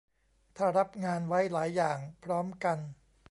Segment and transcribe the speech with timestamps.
[0.57, 2.77] ถ้ารับงานไว้หลายอย่างพร้อมกัน